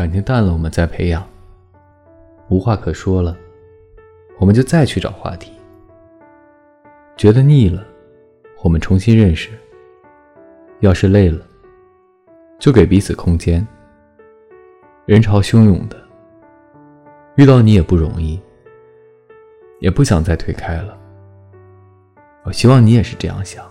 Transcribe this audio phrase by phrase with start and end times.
[0.00, 1.22] 感情淡了我们再培养。
[2.48, 3.36] 无话可说了
[4.38, 5.52] 我们就再去找话题。
[7.18, 7.86] 觉得腻了
[8.62, 9.50] 我们重新认识。
[10.78, 11.46] 要是累了
[12.58, 13.66] 就给彼此空间。
[15.04, 16.02] 人潮汹涌的
[17.36, 18.40] 遇到你也不容易。
[19.80, 20.98] 也不想再推开了。
[22.44, 23.69] 我希望你也是这样想。